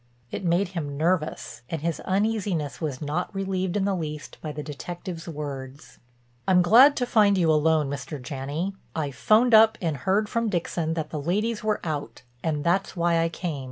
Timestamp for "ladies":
11.21-11.63